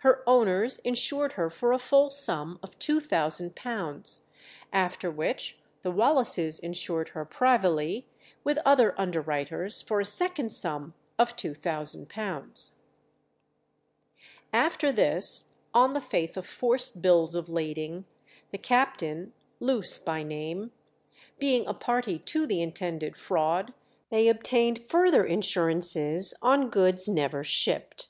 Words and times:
Her 0.00 0.22
owners 0.28 0.76
insured 0.80 1.32
her 1.40 1.48
for 1.48 1.72
a 1.72 1.78
full 1.78 2.10
sum 2.10 2.58
of 2.62 2.78
£2000, 2.78 4.20
after 4.74 5.10
which 5.10 5.58
the 5.80 5.90
Wallaces 5.90 6.58
insured 6.58 7.08
her 7.16 7.24
privily 7.24 8.06
with 8.44 8.58
other 8.66 8.94
underwriters 9.00 9.80
for 9.80 10.00
a 10.00 10.04
second 10.04 10.52
sum 10.52 10.92
of 11.18 11.34
£2000. 11.34 12.70
After 14.52 14.92
this, 14.92 15.54
on 15.72 15.94
the 15.94 16.00
faith 16.02 16.36
of 16.36 16.44
forced 16.46 17.00
bills 17.00 17.34
of 17.34 17.48
lading, 17.48 18.04
the 18.50 18.58
captain, 18.58 19.32
Loose 19.60 19.98
by 19.98 20.22
name, 20.22 20.72
being 21.38 21.66
a 21.66 21.72
party 21.72 22.18
to 22.18 22.46
the 22.46 22.60
intended 22.60 23.16
fraud, 23.16 23.72
they 24.10 24.28
obtained 24.28 24.84
further 24.90 25.24
insurances 25.24 26.34
on 26.42 26.68
goods 26.68 27.08
never 27.08 27.42
shipped. 27.42 28.08